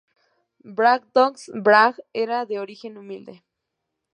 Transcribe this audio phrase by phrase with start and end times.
[0.77, 3.43] Braxton Bragg era de origen humilde.